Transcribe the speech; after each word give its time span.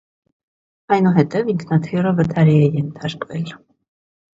Այնուհետև 0.97 1.53
ինքնաթիռը 1.55 2.17
վթարի 2.23 2.59
է 2.67 2.75
ենթարկվել։ 2.83 3.59